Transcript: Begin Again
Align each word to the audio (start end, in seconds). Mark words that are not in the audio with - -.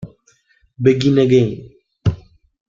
Begin 0.83 1.19
Again 1.21 1.49